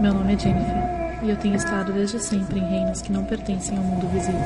[0.00, 3.76] Meu nome é Jennifer e eu tenho estado desde sempre em reinos que não pertencem
[3.76, 4.40] ao mundo visível.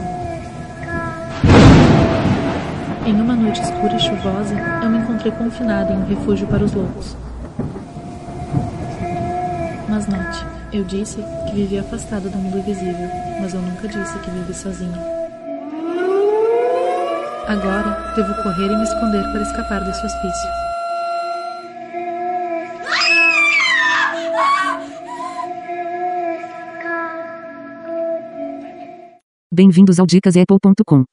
[3.04, 6.72] Em uma noite escura e chuvosa, eu me encontrei confinada em um refúgio para os
[6.72, 7.14] loucos.
[9.90, 14.30] Mas note, eu disse que vivia afastada do mundo visível, mas eu nunca disse que
[14.30, 14.98] vive sozinha.
[17.46, 20.71] Agora, devo correr e me esconder para escapar desse hospício.
[29.54, 31.04] Bem-vindos ao dicasapple.com.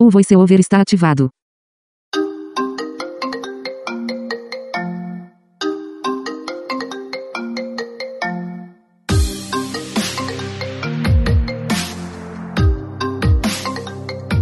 [0.00, 1.28] O voiceover está ativado.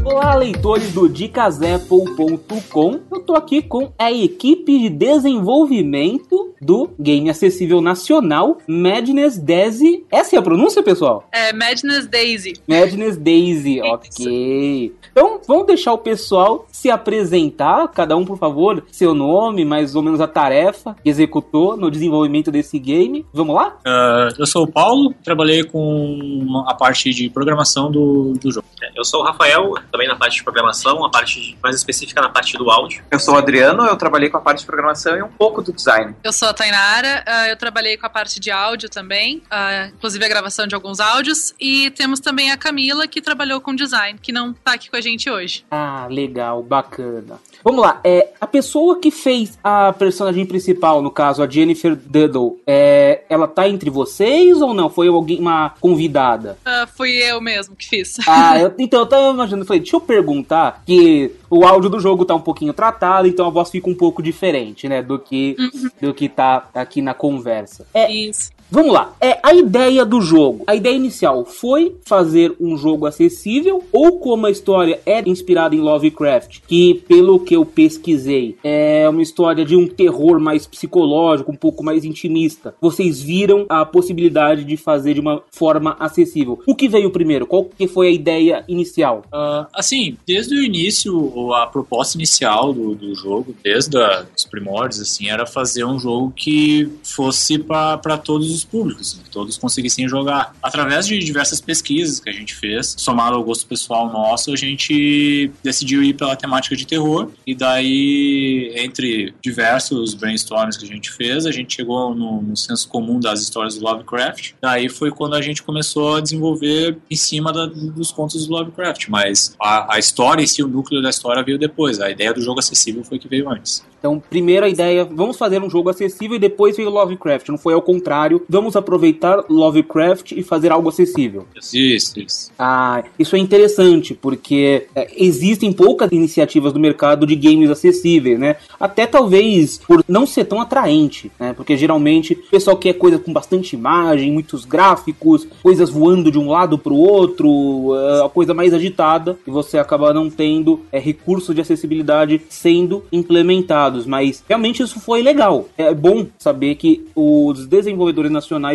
[0.05, 3.01] Olá, leitores do dicasapple.com.
[3.11, 10.05] Eu tô aqui com a equipe de desenvolvimento do game acessível nacional Madness Daisy.
[10.11, 11.27] Essa é a pronúncia, pessoal?
[11.33, 12.55] É Madness Daisy.
[12.67, 14.95] Madness Daisy, ok.
[15.11, 20.03] Então, vamos deixar o pessoal se apresentar, cada um, por favor, seu nome, mais ou
[20.03, 23.27] menos a tarefa que executou no desenvolvimento desse game.
[23.33, 23.77] Vamos lá?
[23.87, 28.67] Uh, eu sou o Paulo, trabalhei com a parte de programação do, do jogo.
[28.95, 32.56] Eu sou o Rafael, também na parte de programação, a parte mais específica na parte
[32.56, 33.03] do áudio.
[33.11, 35.72] Eu sou o Adriano, eu trabalhei com a parte de programação e um pouco do
[35.72, 36.15] design.
[36.22, 40.24] Eu sou a Tainara, uh, eu trabalhei com a parte de áudio também, uh, inclusive
[40.24, 41.54] a gravação de alguns áudios.
[41.60, 45.00] E temos também a Camila, que trabalhou com design, que não tá aqui com a
[45.00, 45.64] gente hoje.
[45.70, 47.38] Ah, legal, bacana.
[47.64, 52.59] Vamos lá, é, a pessoa que fez a personagem principal, no caso, a Jennifer Duddle,
[52.67, 54.89] é, ela tá entre vocês ou não?
[54.89, 56.56] Foi alguém, uma convidada?
[56.65, 58.17] Uh, fui eu mesmo que fiz.
[58.27, 62.25] Ah, eu, então eu tava imaginando, falei, deixa eu perguntar, que o áudio do jogo
[62.25, 65.91] tá um pouquinho tratado, então a voz fica um pouco diferente, né, do que, Uhum.
[66.00, 67.87] do que tá aqui na conversa.
[67.93, 68.50] É, Isso.
[68.70, 69.16] Vamos lá.
[69.19, 70.64] É a ideia do jogo.
[70.66, 75.80] A ideia inicial foi fazer um jogo acessível ou como a história é inspirada em
[75.80, 81.56] Lovecraft, que pelo que eu pesquisei, é uma história de um terror mais psicológico, um
[81.56, 82.75] pouco mais intimista.
[82.78, 86.60] Vocês viram a possibilidade de fazer de uma forma acessível.
[86.66, 87.47] O que veio primeiro?
[87.47, 89.22] Qual que foi a ideia inicial?
[89.32, 93.97] Uh, assim, desde o início, a proposta inicial do, do jogo, desde
[94.37, 99.56] os primórdios, assim, era fazer um jogo que fosse para todos os públicos, que todos
[99.56, 100.54] conseguissem jogar.
[100.62, 105.50] Através de diversas pesquisas que a gente fez, somado ao gosto pessoal nosso, a gente
[105.62, 107.30] decidiu ir pela temática de terror.
[107.46, 112.88] E daí, entre diversos brainstorms que a gente fez, a gente chegou no, no senso
[112.88, 114.52] comum das histórias do Lovecraft.
[114.60, 119.08] Daí foi quando a gente começou a desenvolver em cima da, dos contos do Lovecraft.
[119.08, 122.00] Mas a, a história em si, o núcleo da história veio depois.
[122.00, 123.84] A ideia do jogo acessível foi que veio antes.
[123.98, 127.48] Então, primeiro a ideia, vamos fazer um jogo acessível e depois veio Lovecraft.
[127.48, 128.44] Não foi ao contrário.
[128.48, 131.47] Vamos aproveitar Lovecraft e fazer algo acessível.
[131.56, 132.50] Isso, isso.
[132.59, 138.56] Ah, isso é interessante, porque é, existem poucas iniciativas do mercado de games acessíveis, né?
[138.81, 141.53] Até talvez por não ser tão atraente, né?
[141.53, 146.48] Porque geralmente o pessoal quer coisa com bastante imagem, muitos gráficos, coisas voando de um
[146.48, 150.98] lado para o outro, é, a coisa mais agitada, e você acaba não tendo é,
[150.98, 154.06] recursos de acessibilidade sendo implementados.
[154.06, 155.69] Mas realmente isso foi legal.
[155.76, 158.31] É bom saber que os desenvolvedores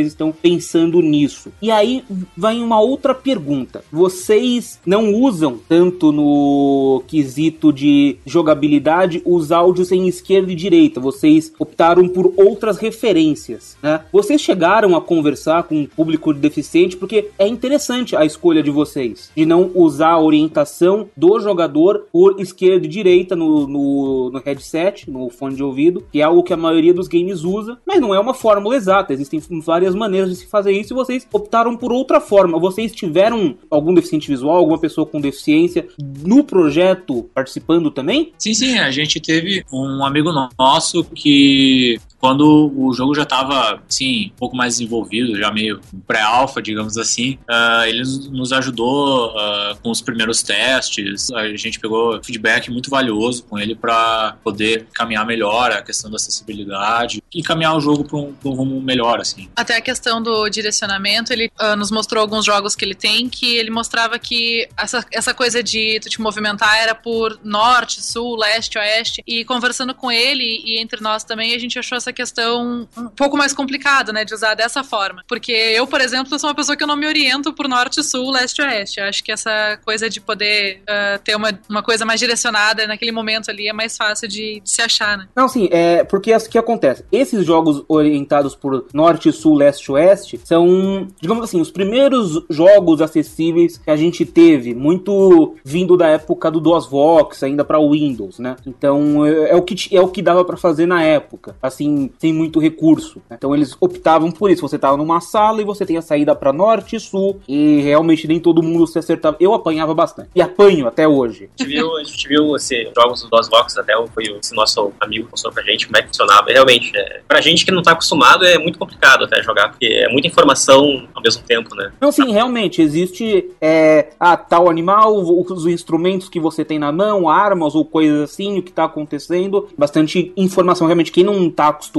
[0.07, 1.51] estão pensando nisso.
[1.62, 2.03] E aí
[2.35, 3.84] vai uma outra pergunta.
[3.91, 11.00] Vocês não usam tanto no quesito de jogabilidade os áudios em esquerda e direita.
[11.00, 14.01] Vocês optaram por outras referências, né?
[14.12, 19.31] Vocês chegaram a conversar com um público deficiente porque é interessante a escolha de vocês
[19.35, 25.09] de não usar a orientação do jogador por esquerda e direita no, no, no headset,
[25.09, 28.13] no fone de ouvido, que é algo que a maioria dos games usa, mas não
[28.13, 29.13] é uma fórmula exata.
[29.13, 32.59] Existem várias maneiras de se fazer isso e vocês optaram por outra forma.
[32.59, 38.34] Vocês tiveram algum deficiente visual, alguma pessoa com deficiência no projeto participando também?
[38.38, 44.28] Sim, sim, a gente teve um amigo nosso que quando o jogo já estava assim
[44.34, 48.01] um pouco mais desenvolvido, já meio pré-alfa, digamos assim, uh, ele
[48.31, 51.30] nos ajudou uh, com os primeiros testes.
[51.31, 56.15] A gente pegou feedback muito valioso com ele para poder caminhar melhor a questão da
[56.15, 59.50] acessibilidade e caminhar o jogo para um, um rumo melhor, assim.
[59.53, 63.57] Até a questão do direcionamento, ele uh, nos mostrou alguns jogos que ele tem que
[63.57, 68.77] ele mostrava que essa, essa coisa de tu te movimentar era por norte, sul, leste,
[68.77, 69.21] oeste.
[69.27, 73.38] E conversando com ele e entre nós também, a gente achou essa questão um pouco
[73.38, 75.24] mais complicada, né, de usar dessa forma.
[75.27, 78.31] Porque eu, por exemplo, sou uma pessoa que eu não me oriento por norte, sul,
[78.31, 79.00] leste oeste.
[79.00, 83.12] Eu acho que essa coisa de poder uh, ter uma, uma coisa mais direcionada naquele
[83.12, 85.27] momento ali é mais fácil de, de se achar, né?
[85.36, 87.06] Não, sim, é porque o que acontece?
[87.12, 93.77] Esses jogos orientados por norte, sul, leste oeste são, digamos assim, os primeiros jogos acessíveis
[93.77, 98.56] que a gente teve, muito vindo da época do DOSVox, ainda para Windows, né?
[98.65, 102.33] Então é, é, o que é o que dava para fazer na época, assim, sem
[102.33, 103.21] muito recurso.
[103.29, 103.38] Né?
[103.38, 104.61] Então eles optavam por isso.
[104.61, 108.27] Você tava numa sala e você tem a saída para norte e sul e realmente
[108.27, 109.38] nem todo mundo se acertava.
[109.39, 111.50] Eu apanhava bastante e apanho até hoje.
[111.57, 115.25] A gente viu, a gente viu esse, jogos do DOSVox até foi esse nosso amigo
[115.25, 116.50] que mostrou pra gente como é que funcionava.
[116.50, 119.85] E, realmente, é, pra gente que não tá acostumado é muito complicado até jogar, porque
[119.85, 121.91] é muita informação ao mesmo tempo, né?
[122.00, 127.29] Não, sim, realmente existe é, ah, tal animal, os instrumentos que você tem na mão,
[127.29, 130.88] armas ou coisas assim, o que tá acontecendo, bastante informação.
[130.88, 131.93] Realmente, quem não tá acostumado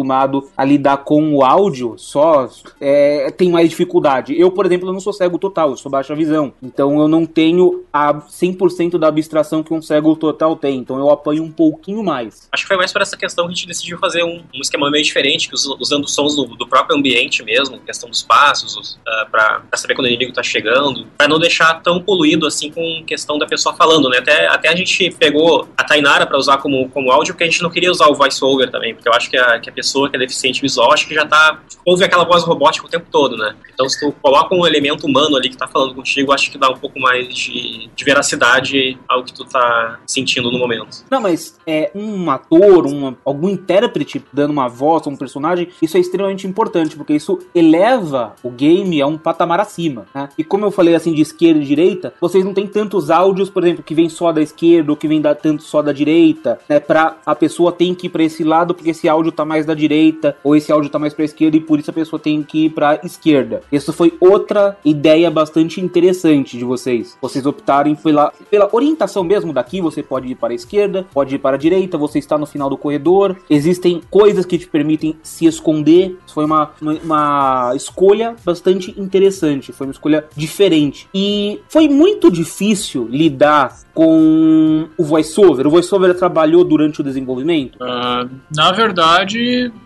[0.57, 2.49] a lidar com o áudio só
[2.81, 4.39] é, tem mais dificuldade.
[4.39, 6.53] Eu, por exemplo, não sou cego total, eu sou baixa visão.
[6.63, 10.79] Então eu não tenho a 100% da abstração que um cego total tem.
[10.79, 12.49] Então eu apanho um pouquinho mais.
[12.51, 14.91] Acho que foi mais por essa questão que a gente decidiu fazer um, um esquema
[14.91, 19.27] meio diferente, que usando sons do, do, próprio ambiente mesmo, questão dos passos, uh, ah,
[19.31, 23.39] para saber quando o inimigo tá chegando, para não deixar tão poluído assim com questão
[23.39, 24.19] da pessoa falando, né?
[24.19, 27.63] Até, até a gente pegou a Tainara para usar como, como áudio, porque a gente
[27.63, 30.17] não queria usar o voiceover também, porque eu acho que a, que a pessoa que
[30.17, 31.61] é deficiente visual, acho que já tá.
[31.85, 33.55] ouve aquela voz robótica o tempo todo, né?
[33.73, 36.71] Então se tu coloca um elemento humano ali que tá falando contigo, acho que dá
[36.71, 41.05] um pouco mais de, de veracidade ao que tu tá sentindo no momento.
[41.11, 45.97] Não, mas é um ator, uma, algum intérprete dando uma voz a um personagem, isso
[45.97, 50.29] é extremamente importante, porque isso eleva o game a um patamar acima, né?
[50.39, 53.63] E como eu falei assim de esquerda e direita, vocês não tem tantos áudios, por
[53.63, 56.81] exemplo, que vem só da esquerda ou que vem da, tanto só da direita, né?
[56.81, 59.75] Pra a pessoa tem que ir para esse lado porque esse áudio tá mais da
[59.75, 62.67] direita ou esse áudio tá mais pra esquerda e por isso a pessoa tem que
[62.67, 63.63] ir pra esquerda.
[63.71, 67.17] Isso foi outra ideia bastante interessante de vocês.
[67.21, 71.39] Vocês optarem pela, pela orientação mesmo daqui, você pode ir para a esquerda, pode ir
[71.39, 73.37] para a direita, você está no final do corredor.
[73.49, 76.17] Existem coisas que te permitem se esconder.
[76.27, 81.09] Foi uma, uma, uma escolha bastante interessante, foi uma escolha diferente.
[81.15, 85.67] E foi muito difícil lidar com o voiceover?
[85.67, 87.77] O voiceover trabalhou durante o desenvolvimento?
[87.77, 89.39] Uh, na verdade,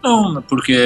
[0.03, 0.77] não, porque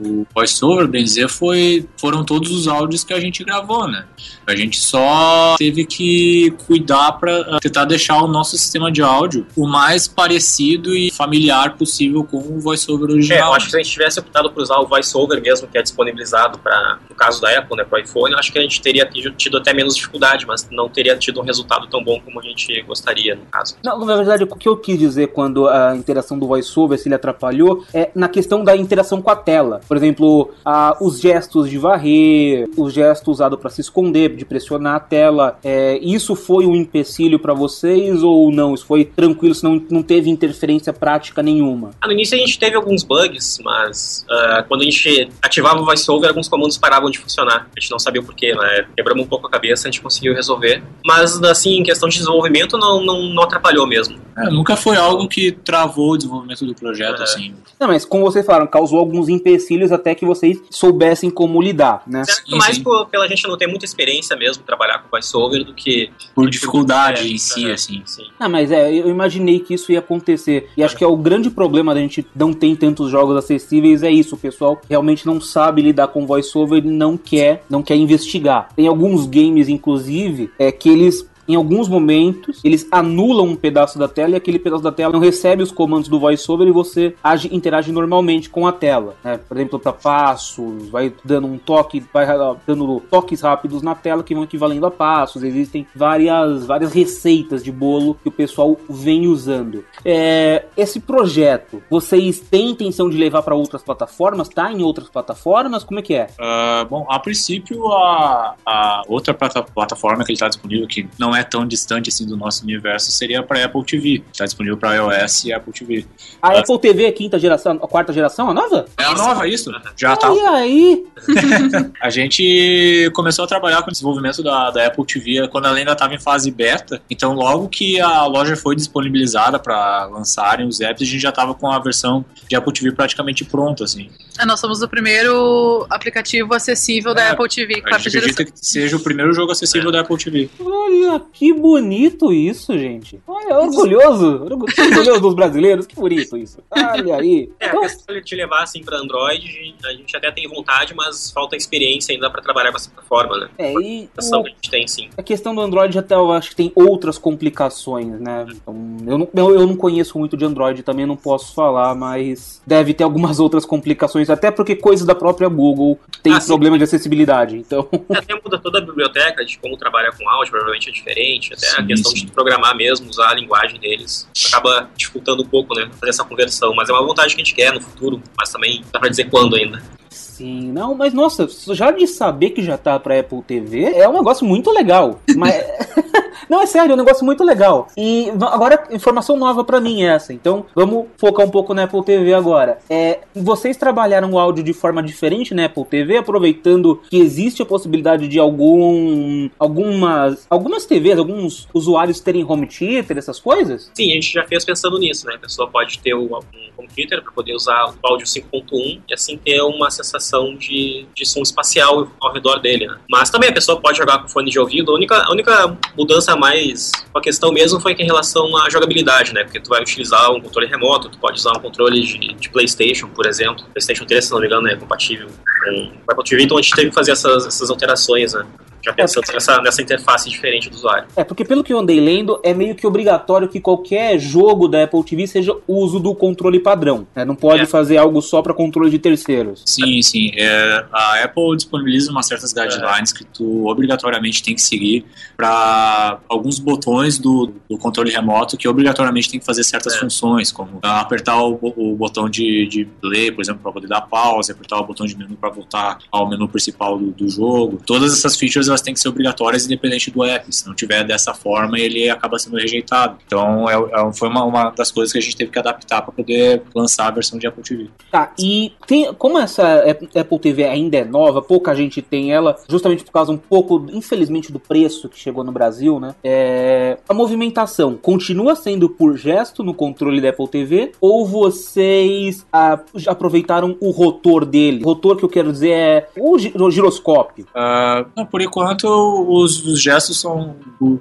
[0.00, 4.04] o voiceover, bem dizer, foi, foram todos os áudios que a gente gravou, né?
[4.46, 9.66] A gente só teve que cuidar para tentar deixar o nosso sistema de áudio o
[9.66, 13.38] mais parecido e familiar possível com o voiceover original.
[13.38, 15.78] É, eu acho que se a gente tivesse optado por usar o voiceover mesmo, que
[15.78, 18.62] é disponibilizado para, no caso da Apple, né, para o iPhone, eu acho que a
[18.62, 22.40] gente teria tido até menos dificuldade, mas não teria tido um resultado tão bom como
[22.40, 23.76] a gente gostaria, no caso.
[23.82, 27.14] Não, na verdade, o que eu quis dizer quando a interação do voiceover se ele
[27.14, 29.80] atrapalhou é na questão da interação com a tela.
[29.86, 34.96] Por exemplo, a, os gestos de varrer, os gestos usados para se esconder, de pressionar
[34.96, 35.58] a tela.
[35.62, 38.74] É, isso foi um empecilho para vocês ou não?
[38.74, 41.90] Isso foi tranquilo, se não, não teve interferência prática nenhuma?
[42.00, 45.84] Ah, no início a gente teve alguns bugs, mas uh, quando a gente ativava o
[45.84, 47.68] voiceover, alguns comandos paravam de funcionar.
[47.76, 48.86] A gente não sabia o porquê, né?
[48.96, 50.82] Quebramos um pouco a cabeça, a gente conseguiu resolver.
[51.04, 54.18] Mas, assim, em questão de desenvolvimento, não, não, não atrapalhou mesmo.
[54.36, 57.24] É, nunca foi algo que travou o desenvolvimento do projeto, é.
[57.24, 57.54] assim.
[57.78, 62.22] Não, mas como vocês falaram, causou alguns empecilhos até que vocês soubessem como lidar, né?
[62.24, 66.10] Certo, mais por, pela gente não ter muita experiência mesmo trabalhar com voiceover do que...
[66.34, 68.02] Por dificuldade é, em si, é, assim.
[68.04, 68.24] Sim.
[68.38, 70.68] Ah, mas é, eu imaginei que isso ia acontecer.
[70.76, 74.10] E acho que é o grande problema da gente não ter tantos jogos acessíveis é
[74.10, 74.34] isso.
[74.34, 78.68] O pessoal realmente não sabe lidar com voiceover e não quer, não quer investigar.
[78.76, 84.06] Tem alguns games, inclusive, é, que eles em alguns momentos, eles anulam um pedaço da
[84.06, 87.48] tela e aquele pedaço da tela não recebe os comandos do voiceover e você age,
[87.52, 89.16] interage normalmente com a tela.
[89.24, 89.38] Né?
[89.48, 92.26] Por exemplo, para passos, vai dando um toque, vai
[92.66, 95.42] dando toques rápidos na tela que vão equivalendo a passos.
[95.42, 99.84] Existem várias, várias receitas de bolo que o pessoal vem usando.
[100.04, 104.48] É, esse projeto, vocês têm intenção de levar para outras plataformas?
[104.48, 105.82] Tá em outras plataformas?
[105.82, 106.28] Como é que é?
[106.38, 111.39] Uh, bom, a princípio, a, a outra plataforma que ele está disponível, que não é
[111.40, 114.22] é tão distante assim do nosso universo seria para Apple TV.
[114.32, 116.06] Está disponível para iOS e Apple TV.
[116.40, 118.86] A Apple TV é quinta geração, a quarta geração, a nova?
[118.98, 119.70] É a nova, isso.
[119.96, 120.32] Já tá.
[120.32, 121.04] E aí?
[122.00, 125.92] a gente começou a trabalhar com o desenvolvimento da, da Apple TV quando ela ainda
[125.92, 127.02] estava em fase beta.
[127.10, 131.54] Então, logo que a loja foi disponibilizada para lançarem os apps, a gente já estava
[131.54, 134.10] com a versão de Apple TV praticamente pronta, assim.
[134.38, 137.82] É, nós somos o primeiro aplicativo acessível é, da Apple TV.
[137.84, 139.92] A gente acredita que seja o primeiro jogo acessível é.
[139.92, 140.50] da Apple TV.
[140.60, 143.20] Olha, que bonito isso, gente.
[143.26, 144.42] Olha, orgulhoso.
[144.44, 145.86] Orgulhoso dos brasileiros.
[145.86, 146.58] Que bonito isso.
[146.70, 147.50] Olha aí.
[147.60, 151.30] É, Então, a questão de levar assim pra Android, a gente até tem vontade, mas
[151.30, 153.48] falta experiência ainda pra trabalhar com essa plataforma, né?
[153.58, 155.08] é, e A questão o- que a gente tem, sim.
[155.16, 158.46] a questão do Android até eu acho que tem outras complicações, né?
[158.50, 158.74] Então,
[159.06, 162.94] eu, não, eu, eu não conheço muito de Android, também não posso falar, mas deve
[162.94, 166.48] ter algumas outras complicações, até porque coisas da própria Google tem Ah, sim.
[166.48, 167.56] problema de acessibilidade.
[167.56, 171.09] Então, Até muda toda a biblioteca de como trabalhar com áudio, provavelmente é diferente.
[171.52, 172.26] Até a Sim, questão sim.
[172.26, 175.88] de programar mesmo, usar a linguagem deles, acaba dificultando um pouco, né?
[175.98, 176.74] Fazer essa conversão.
[176.74, 179.24] Mas é uma vontade que a gente quer no futuro, mas também dá pra dizer
[179.30, 179.82] quando ainda.
[180.10, 184.12] sim, não, mas nossa, já de saber que já tá pra Apple TV é um
[184.12, 185.20] negócio muito legal.
[185.36, 185.54] Mas.
[186.48, 187.88] Não, é sério, é um negócio muito legal.
[187.96, 190.32] E agora, informação nova pra mim essa.
[190.32, 192.78] Então, vamos focar um pouco na Apple TV agora.
[192.88, 197.66] É, vocês trabalharam o áudio de forma diferente na Apple TV, aproveitando que existe a
[197.66, 203.90] possibilidade de algum, algumas, algumas TVs, alguns usuários terem home theater, essas coisas?
[203.94, 205.34] Sim, a gente já fez pensando nisso, né?
[205.34, 206.38] A pessoa pode ter o- um
[206.76, 211.26] home theater para poder usar o áudio 5.1 e assim ter uma sensação de, de
[211.26, 212.96] som espacial ao redor dele, né?
[213.10, 214.90] Mas também a pessoa pode jogar com fone de ouvido.
[214.92, 219.44] A única, a única mudança mais a questão mesmo foi em relação à jogabilidade, né?
[219.44, 223.08] Porque tu vai utilizar um controle remoto, tu pode usar um controle de, de PlayStation,
[223.08, 223.64] por exemplo.
[223.72, 225.28] PlayStation 3, se não me engano, é compatível
[225.64, 228.46] com o Apple TV, então a gente teve que fazer essas, essas alterações, né?
[228.82, 231.06] Já pensando nessa, nessa interface diferente do usuário.
[231.16, 234.84] É, porque pelo que eu andei lendo, é meio que obrigatório que qualquer jogo da
[234.84, 237.06] Apple TV seja uso do controle padrão.
[237.14, 237.24] né?
[237.24, 237.66] Não pode É.
[237.66, 239.62] fazer algo só para controle de terceiros.
[239.66, 240.30] Sim, sim.
[240.36, 245.04] É, a Apple disponibiliza umas certas guidelines que tu obrigatoriamente tem que seguir
[245.36, 249.98] para alguns botões do, do controle remoto que obrigatoriamente tem que fazer certas É.
[249.98, 254.52] funções, como apertar o, o botão de, de play, por exemplo, para poder dar pausa,
[254.52, 257.80] apertar o botão de menu para voltar ao menu principal do, do jogo.
[257.84, 260.46] Todas essas features elas têm que ser obrigatórias independente do app.
[260.54, 263.16] Se não tiver dessa forma, ele acaba sendo rejeitado.
[263.26, 266.12] Então, é, é- foi uma, uma das coisas que a gente teve que adaptar para
[266.12, 267.88] poder lançar a versão de Apple TV.
[268.10, 272.56] Tá, e tem, como essa Ap- Apple TV ainda é nova, pouca gente tem ela,
[272.68, 276.14] justamente por causa um pouco, infelizmente, do preço que chegou no Brasil, né?
[276.24, 282.46] É, a movimentação continua sendo por gesto no controle da Apple TV ou vocês
[282.94, 284.82] já aproveitaram o rotor dele?
[284.82, 287.46] O rotor que eu quero dizer é o gi- o giroscópio.
[287.54, 290.56] Ah, não, por enquanto, os, os gestos são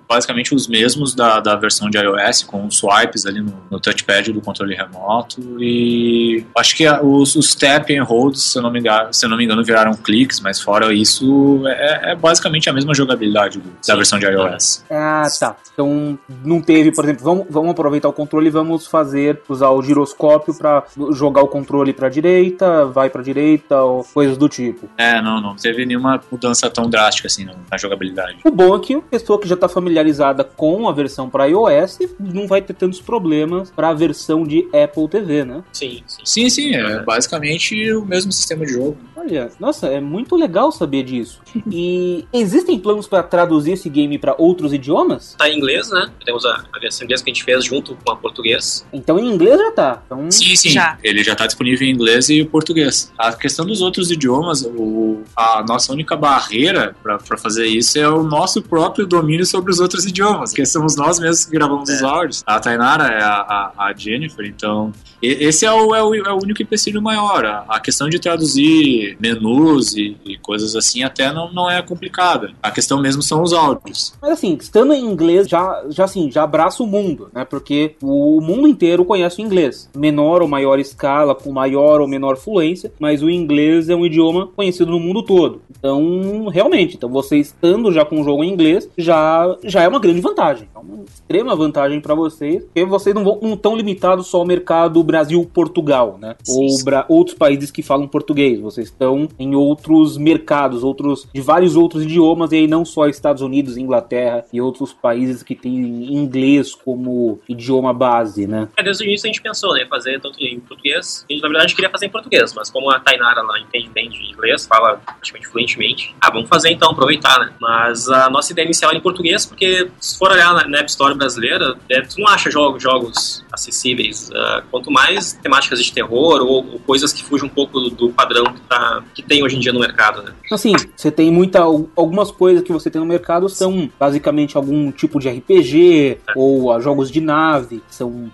[0.07, 4.31] basicamente os mesmos da, da versão de iOS, com os swipes ali no, no touchpad
[4.33, 5.41] do controle remoto.
[5.61, 9.25] E acho que a- os, os tap and holds, se eu, não me engano, se
[9.25, 13.59] eu não me engano, viraram cliques, mas fora isso, é, é basicamente a mesma jogabilidade
[13.59, 14.83] do- da versão de iOS.
[14.89, 15.55] Ah, tá.
[15.73, 19.81] Então não teve, por exemplo, vamos, vamos aproveitar o controle e vamos fazer, usar o
[19.81, 24.89] giroscópio pra jogar o controle pra direita, vai pra direita, ou coisas do tipo.
[24.97, 28.37] É, não, não teve nenhuma mudança tão drástica assim na, na jogabilidade.
[28.43, 31.99] O bom é que a pessoa que já está familiarizada com a versão para iOS
[32.19, 35.63] não vai ter tantos problemas para a versão de Apple TV, né?
[35.73, 36.21] Sim, sim.
[36.25, 38.97] Sim, sim, é basicamente o mesmo sistema de jogo.
[39.15, 41.41] Olha, nossa, é muito legal saber disso.
[41.71, 45.35] E existem planos para traduzir esse game para outros idiomas?
[45.37, 46.09] Tá em inglês, né?
[46.25, 48.85] Temos a, a versão em inglês que a gente fez junto com a português.
[48.91, 50.01] Então em inglês já tá.
[50.05, 50.69] Então, Sim, sim.
[50.69, 50.97] Já.
[51.03, 53.11] Ele já está disponível em inglês e português.
[53.17, 58.23] A questão dos outros idiomas, o- a nossa única barreira para fazer isso é o
[58.23, 62.43] nosso próprio domínio sobre os outros idiomas, porque somos nós mesmos que gravamos os áudios.
[62.45, 64.91] A Tainara é a, a, a Jennifer, então
[65.21, 67.45] esse é o, é o, é o único empecilho maior.
[67.45, 72.51] A, a questão de traduzir menus e, e coisas assim até não, não é complicada.
[72.61, 74.13] A questão mesmo são os áudios.
[74.21, 77.45] Mas assim, estando em inglês já, já assim, já abraça o mundo, né?
[77.45, 79.89] Porque o mundo inteiro conhece o inglês.
[79.95, 84.47] Menor ou maior escala, com maior ou menor fluência, mas o inglês é um idioma
[84.47, 85.61] conhecido no mundo todo.
[85.77, 89.99] Então, realmente, então você estando já com o jogo em inglês, já, já é uma
[89.99, 90.67] grande vantagem.
[90.75, 94.45] É uma extrema vantagem para vocês, porque vocês não vão não tão limitados só ao
[94.45, 96.35] mercado Brasil-Portugal, né?
[96.43, 96.85] Sim, ou sim.
[97.09, 98.59] outros países que falam português.
[98.59, 103.41] Vocês estão em outros mercados, outros de vários outros idiomas, e aí não só Estados
[103.41, 108.67] Unidos, Inglaterra e outros países que têm inglês como idioma base, né?
[108.77, 111.25] É, desde o início a gente pensou, né, fazer tanto em português.
[111.27, 114.09] A gente, na verdade, queria fazer em português, mas como a Tainara lá entende bem
[114.09, 117.53] de inglês, fala praticamente fluentemente, ah, vamos fazer então, aproveitar, né?
[117.59, 120.89] Mas a nossa ideia inicial era em português, porque se for olhar na, na App
[120.89, 124.29] Store brasileira, é, tu não acha jogos, jogos acessíveis.
[124.33, 124.98] ah, quanto mais
[125.41, 129.03] temáticas de terror ou, ou coisas que fugem um pouco do, do padrão que, tá,
[129.13, 130.23] que tem hoje em dia no mercado.
[130.23, 130.33] né?
[130.51, 131.59] Assim, você tem muita.
[131.59, 136.79] Algumas coisas que você tem no mercado são basicamente algum tipo de RPG ou ah,
[136.79, 138.29] jogos de nave, que são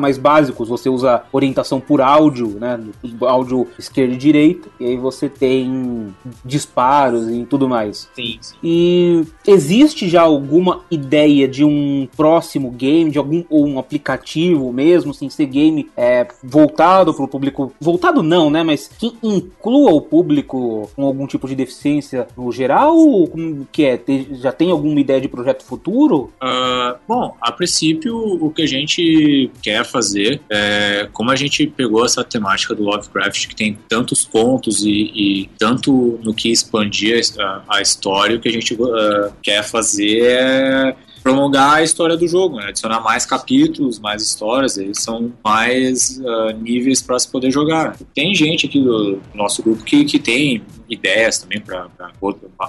[0.00, 0.68] mais básicos.
[0.68, 2.80] Você usa orientação por áudio, né?
[3.20, 8.08] Áudio esquerda e direita, e aí você tem disparos e tudo mais.
[8.14, 8.56] Sim, sim.
[8.62, 15.14] E existe já alguma ideia de um próximo game, de algum ou um aplicativo mesmo,
[15.14, 17.72] sem ser game é, voltado para o público.
[17.80, 18.62] Voltado não, né?
[18.62, 22.96] Mas que inclua o público com algum tipo de deficiência no geral?
[22.96, 24.00] Ou como que é?
[24.32, 26.32] Já tem alguma ideia de projeto futuro?
[26.40, 32.04] Ah, bom, a princípio, o que a gente quer fazer é, como a gente pegou
[32.04, 37.62] essa temática do Lovecraft, que tem tantos contos e, e tanto no que expandir a,
[37.68, 42.58] a história, o que a gente ah, quer fazer é prolongar a história do jogo,
[42.58, 42.68] né?
[42.68, 47.96] adicionar mais capítulos, mais histórias, eles são mais ah, níveis para se poder jogar.
[48.14, 50.62] Tem gente aqui do nosso grupo que, que tem
[50.94, 51.88] ideias também para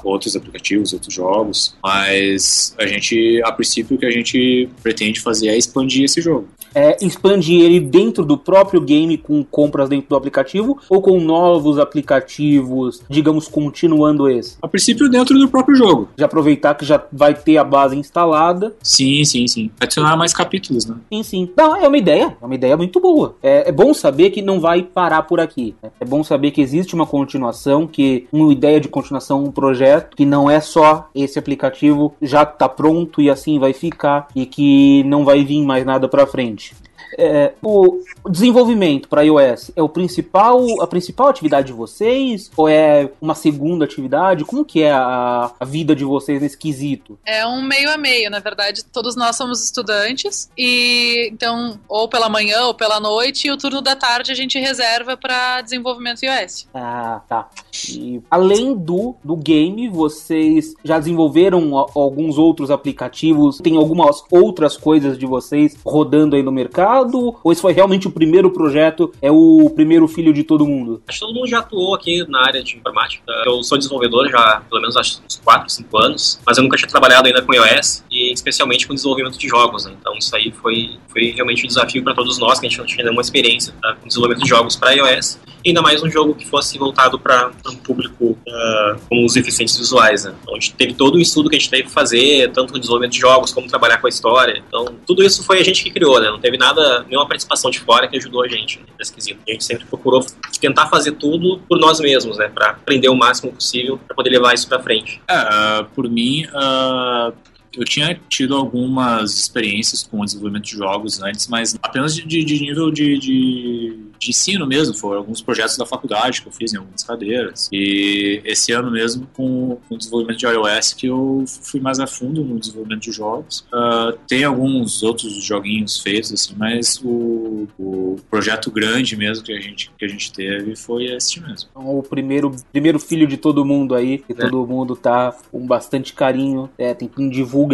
[0.03, 5.49] outros aplicativos, outros jogos, mas a gente, a princípio, o que a gente pretende fazer
[5.49, 6.47] é expandir esse jogo.
[6.73, 11.79] É, expandir ele dentro do próprio game com compras dentro do aplicativo ou com novos
[11.79, 14.57] aplicativos, digamos, continuando esse?
[14.61, 16.09] A princípio, dentro do próprio jogo.
[16.17, 19.71] De aproveitar que já vai ter a base instalada Sim, sim, sim.
[19.79, 20.95] Adicionar mais capítulos, né?
[21.11, 21.49] Sim, sim.
[21.55, 22.35] Não, é uma ideia.
[22.41, 23.35] É uma ideia muito boa.
[23.41, 25.75] É, é bom saber que não vai parar por aqui.
[25.81, 25.91] né?
[25.99, 30.25] É bom saber que existe uma continuação, que uma ideia de continuação, um projeto, que
[30.25, 35.25] não é só esse aplicativo já tá pronto e assim vai ficar e que não
[35.25, 36.75] vai vir mais nada pra frente.
[37.17, 43.09] É, o desenvolvimento para iOS é o principal, a principal atividade de vocês ou é
[43.21, 44.43] uma segunda atividade?
[44.43, 47.17] Como que é a, a vida de vocês nesse quesito?
[47.25, 52.29] É um meio a meio, na verdade, todos nós somos estudantes e então ou pela
[52.29, 56.67] manhã ou pela noite e o turno da tarde a gente reserva para desenvolvimento iOS.
[56.73, 57.49] Ah, tá.
[57.89, 63.57] E além do, do game, vocês já desenvolveram alguns outros aplicativos?
[63.57, 67.04] Tem algumas outras coisas de vocês rodando aí no mercado?
[67.43, 69.11] Ou esse foi realmente o primeiro projeto?
[69.21, 71.01] É o primeiro filho de todo mundo?
[71.07, 73.23] Acho que todo mundo já atuou aqui na área de informática.
[73.45, 76.89] Eu sou desenvolvedor já pelo menos acho uns 4, 5 anos, mas eu nunca tinha
[76.89, 79.85] trabalhado ainda com iOS e especialmente com desenvolvimento de jogos.
[79.85, 79.93] Né?
[79.99, 82.85] Então isso aí foi, foi realmente um desafio para todos nós, que a gente não
[82.85, 85.39] tinha nenhuma experiência tá, com desenvolvimento de jogos para iOS.
[85.65, 90.25] Ainda mais um jogo que fosse voltado para um público ah, como os deficientes visuais.
[90.25, 90.35] Né?
[90.41, 92.79] Então a gente teve todo um estudo que a gente teve que fazer, tanto no
[92.79, 94.63] desenvolvimento de jogos, como trabalhar com a história.
[94.67, 96.29] Então tudo isso foi a gente que criou, né?
[96.29, 99.39] não teve nada, nenhuma participação de fora que ajudou a gente né, nesse quesito.
[99.47, 100.25] A gente sempre procurou
[100.59, 102.47] tentar fazer tudo por nós mesmos, né?
[102.47, 105.21] Para aprender o máximo possível para poder levar isso para frente.
[105.27, 107.31] É, por mim, ah,
[107.77, 112.55] eu tinha tido algumas experiências com o desenvolvimento de jogos antes, mas apenas de, de-
[112.65, 114.93] nível de, de, de ensino mesmo.
[114.93, 117.69] Foram alguns projetos da faculdade que eu fiz em algumas cadeiras.
[117.71, 122.07] E esse ano mesmo, com, com o desenvolvimento de iOS, que eu fui mais a
[122.07, 123.65] fundo no desenvolvimento de jogos.
[123.73, 129.59] Ah, tem alguns outros joguinhos feitos, assim, mas o, o projeto grande mesmo que a
[129.59, 131.69] gente, que a gente teve foi esse mesmo.
[131.71, 136.13] Então, o primeiro, primeiro filho de todo mundo aí, que todo mundo tá com bastante
[136.13, 137.64] carinho, é, tentando divulgar.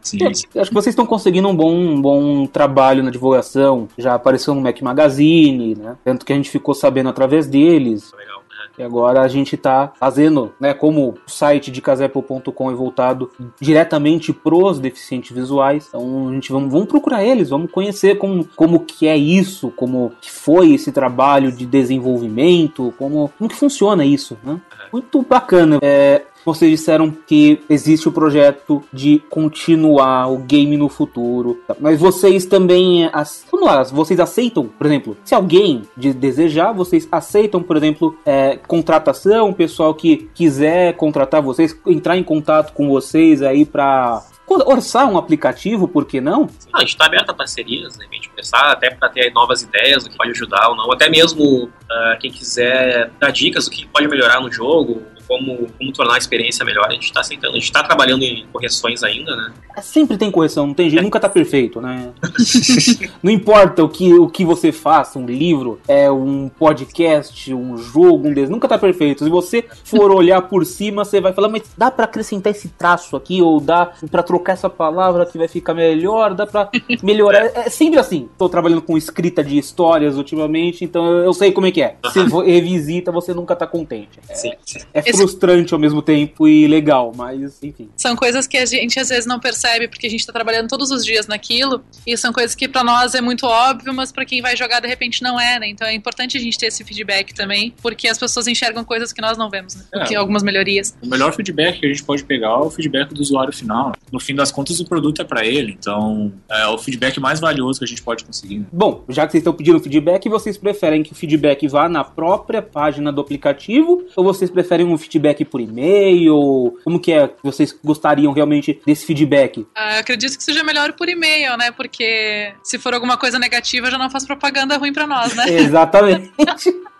[0.00, 3.88] Sim, Eu Acho que vocês estão conseguindo um bom, um bom trabalho na divulgação.
[3.96, 5.96] Já apareceu no Mac Magazine, né?
[6.04, 8.12] Tanto que a gente ficou sabendo através deles.
[8.16, 8.38] Legal.
[8.38, 8.44] né?
[8.78, 10.74] E agora a gente tá fazendo, né?
[10.74, 15.86] Como o site de casapple.com é voltado diretamente pros deficientes visuais.
[15.88, 20.12] Então a gente vamos, vamos procurar eles, vamos conhecer como, como que é isso, como
[20.20, 24.60] que foi esse trabalho de desenvolvimento, como, como que funciona isso, né?
[24.92, 25.78] Muito bacana.
[25.82, 31.62] É, vocês disseram que existe o projeto de continuar o game no futuro.
[31.80, 33.10] Mas vocês também.
[33.50, 38.56] Vamos lá, vocês aceitam, por exemplo, se alguém de desejar, vocês aceitam, por exemplo, é,
[38.56, 45.16] contratação, pessoal que quiser contratar vocês, entrar em contato com vocês aí pra orçar um
[45.16, 46.48] aplicativo, por que não?
[46.72, 48.06] Ah, a gente está aberto a parcerias, né?
[48.10, 50.92] A gente pensar até para ter novas ideias, o que pode ajudar ou não.
[50.92, 55.92] Até mesmo ah, quem quiser dar dicas do que pode melhorar no jogo, como, como
[55.92, 57.52] tornar a experiência melhor, a gente está aceitando.
[57.52, 59.52] A gente está trabalhando em correções ainda, né?
[59.82, 62.10] Sempre tem correção, não tem jeito, nunca tá perfeito, né?
[63.22, 68.28] não importa o que, o que você faça, um livro, é um podcast, um jogo,
[68.28, 69.24] um desenho, nunca tá perfeito.
[69.24, 73.16] Se você for olhar por cima, você vai falar, mas dá pra acrescentar esse traço
[73.16, 76.70] aqui, ou dá pra trocar essa palavra que vai ficar melhor, dá pra
[77.02, 77.44] melhorar.
[77.54, 78.28] É sempre assim.
[78.38, 81.96] Tô trabalhando com escrita de histórias ultimamente, então eu sei como é que é.
[82.04, 84.20] Você vo- revisita, você nunca tá contente.
[84.28, 84.52] É, Sim.
[84.92, 87.88] é frustrante ao mesmo tempo e legal, mas enfim.
[87.96, 90.90] São coisas que a gente às vezes não percebe porque a gente tá trabalhando todos
[90.90, 94.40] os dias naquilo, e são coisas que para nós é muito óbvio, mas para quem
[94.40, 95.68] vai jogar de repente não é, né?
[95.68, 99.20] Então é importante a gente ter esse feedback também, porque as pessoas enxergam coisas que
[99.20, 99.84] nós não vemos, né?
[99.94, 100.14] É.
[100.14, 100.96] Algumas melhorias.
[101.02, 103.92] O melhor feedback que a gente pode pegar é o feedback do usuário final.
[104.12, 107.78] No fim das contas, o produto é para ele, então é o feedback mais valioso
[107.78, 108.60] que a gente pode conseguir.
[108.60, 108.66] né?
[108.72, 112.62] Bom, já que vocês estão pedindo feedback, vocês preferem que o feedback vá na própria
[112.62, 116.78] página do aplicativo ou vocês preferem um feedback por e-mail?
[116.84, 119.66] Como que é que vocês gostariam realmente desse feedback?
[119.74, 121.70] Ah, acredito que seja melhor por e-mail, né?
[121.70, 125.44] Porque se for alguma coisa negativa, já não faz propaganda ruim pra nós, né?
[125.50, 126.32] Exatamente.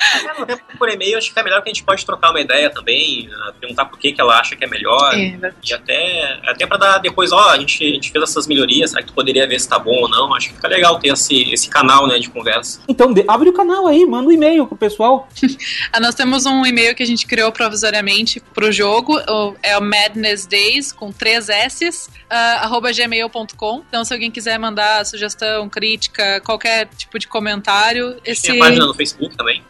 [0.47, 3.29] Tempo, por e-mail, acho que é melhor que a gente pode trocar uma ideia também,
[3.33, 5.14] ah, perguntar por que, que ela acha que é melhor.
[5.14, 5.53] É.
[5.64, 9.03] E até, até pra dar depois, ó, a gente, a gente fez essas melhorias, será
[9.03, 10.35] que tu poderia ver se tá bom ou não?
[10.35, 12.81] Acho que fica legal ter esse, esse canal, né, de conversa.
[12.88, 15.29] Então, de- abre o canal aí, manda um e-mail pro pessoal.
[15.93, 19.81] Ah, nós temos um e-mail que a gente criou provisoriamente pro jogo, o- é o
[19.83, 23.85] Madness Days, com três S's, ah, arroba gmail.com.
[23.88, 28.43] Então, se alguém quiser mandar sugestão, crítica, qualquer tipo de comentário, esse...
[28.43, 29.62] Tem a página no Facebook também,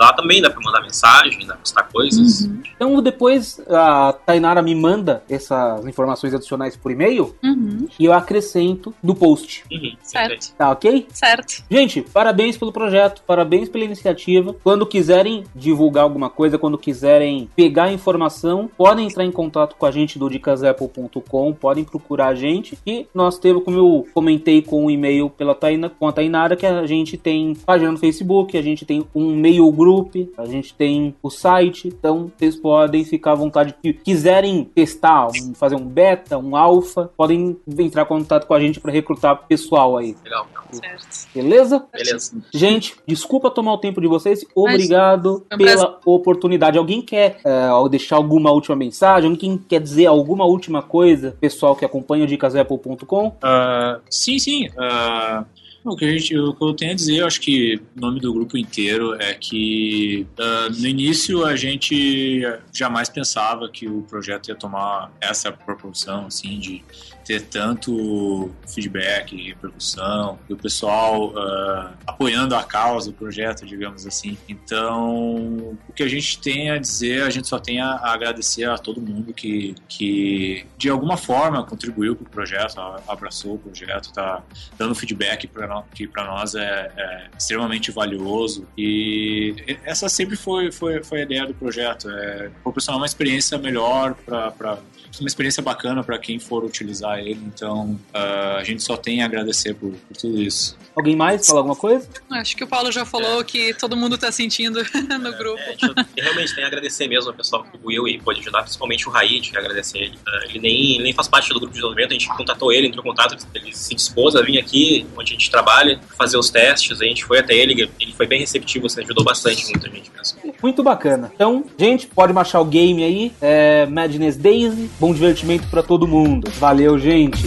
[0.00, 2.40] lá também dá pra mandar mensagem, dá pra postar coisas.
[2.46, 8.12] Uhum, Então, depois a Tainara me manda essas informações adicionais por e-mail uhum, e eu
[8.12, 9.64] acrescento no post.
[9.70, 11.06] Uhum, certo, Tá ok?
[11.12, 11.62] certo.
[11.70, 14.54] Gente, parabéns pelo projeto, parabéns pela iniciativa.
[14.64, 19.90] Quando quiserem divulgar alguma coisa, quando quiserem pegar informação, podem entrar em contato com a
[19.90, 22.78] gente do dicasapple.com, podem procurar a gente.
[22.86, 26.66] E nós temos, como eu comentei com o e-mail pela Taina, com a Tainara, que
[26.66, 31.14] a gente tem página no Facebook, a gente tem um mail group, a gente tem
[31.22, 31.88] o site.
[31.88, 33.74] Então, vocês podem ficar à vontade.
[33.84, 38.60] Se quiserem testar, um- fazer um beta, um alfa, podem entrar em contato com a
[38.60, 40.16] gente para recrutar pessoal aí.
[40.24, 40.46] Legal.
[40.70, 41.28] Certo.
[41.34, 41.84] Beleza?
[41.92, 42.40] Beleza.
[42.54, 44.44] Gente, desculpa tomar o tempo de vocês.
[44.54, 46.78] Obrigado um pela oportunidade.
[46.78, 49.30] Alguém quer é, deixar alguma última mensagem?
[49.30, 51.36] Alguém quer dizer alguma última coisa?
[51.40, 53.32] Pessoal que acompanha o dicasapple.com?
[53.42, 54.68] Ah, sim, sim.
[54.78, 55.44] ah,
[55.84, 58.20] o, que a gente, o que eu tenho a dizer, eu acho que o nome
[58.20, 62.40] do grupo inteiro é que ah, no início a gente
[62.72, 66.84] jamais pensava que o projeto ia tomar essa proporção, assim, de
[67.30, 74.36] ter tanto feedback repercussão, e o pessoal ah, apoiando a causa, o projeto, digamos assim.
[74.48, 78.76] Então, o que a gente tem a dizer, a gente só tem a, agradecer a
[78.76, 84.42] todo mundo que, que de alguma forma contribuiu para o projeto, abraçou o projeto, está
[84.76, 88.66] dando feedback pra que para nós é, é extremamente valioso.
[88.76, 94.14] E essa sempre foi, foi, foi a ideia do projeto: é proporcionar uma experiência melhor
[94.14, 94.80] para
[95.20, 97.40] uma experiência bacana para quem for utilizar ele.
[97.46, 100.76] Então, ah, a gente só tem a agradecer por, por tudo isso.
[100.96, 101.46] Alguém mais?
[101.46, 102.08] Fala alguma coisa?
[102.32, 104.80] Acho que o Paulo já falou que todo mundo tá sentindo
[105.20, 105.58] no grupo.
[105.60, 108.62] É, eu- eu realmente tenho a agradecer mesmo ao pessoal que contribuiu e pôde ajudar,
[108.62, 110.18] principalmente o Raí, de agradecer ele.
[110.26, 112.88] Ah, Ele nem, ele nem faz parte do grupo de desenvolvimento, a gente contatou ele,
[112.88, 116.50] entrou em contato, ele se dispôs a vir aqui, onde a gente trabalha, fazer os
[116.50, 120.10] testes, a gente foi até ele, ele foi bem receptivo, assim, ajudou bastante muita gente
[120.10, 120.54] mesmo.
[120.62, 121.30] Muito bacana.
[121.34, 123.32] Então, gente, pode baixar o game aí.
[123.40, 124.90] É Madness Daisy.
[125.00, 126.50] Bom divertimento pra todo mundo.
[126.58, 127.42] Valeu, gente.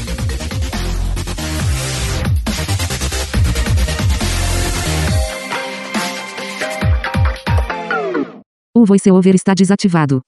[8.75, 10.21] O voiceover está desativado.